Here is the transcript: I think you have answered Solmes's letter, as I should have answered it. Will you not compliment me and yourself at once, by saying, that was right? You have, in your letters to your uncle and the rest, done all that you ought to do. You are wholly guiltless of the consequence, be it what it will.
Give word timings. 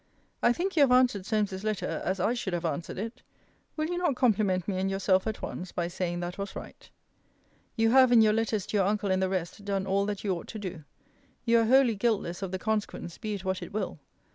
I 0.41 0.51
think 0.51 0.75
you 0.75 0.81
have 0.81 0.91
answered 0.91 1.27
Solmes's 1.27 1.63
letter, 1.63 2.01
as 2.03 2.19
I 2.19 2.33
should 2.33 2.53
have 2.53 2.65
answered 2.65 2.97
it. 2.97 3.21
Will 3.77 3.85
you 3.85 3.99
not 3.99 4.15
compliment 4.15 4.67
me 4.67 4.79
and 4.79 4.89
yourself 4.89 5.27
at 5.27 5.43
once, 5.43 5.71
by 5.71 5.87
saying, 5.89 6.21
that 6.21 6.39
was 6.39 6.55
right? 6.55 6.89
You 7.75 7.91
have, 7.91 8.11
in 8.11 8.23
your 8.23 8.33
letters 8.33 8.65
to 8.65 8.77
your 8.77 8.87
uncle 8.87 9.11
and 9.11 9.21
the 9.21 9.29
rest, 9.29 9.63
done 9.63 9.85
all 9.85 10.07
that 10.07 10.23
you 10.23 10.33
ought 10.35 10.47
to 10.47 10.57
do. 10.57 10.85
You 11.45 11.59
are 11.59 11.65
wholly 11.65 11.93
guiltless 11.93 12.41
of 12.41 12.51
the 12.51 12.57
consequence, 12.57 13.19
be 13.19 13.35
it 13.35 13.45
what 13.45 13.61
it 13.61 13.71
will. 13.71 13.99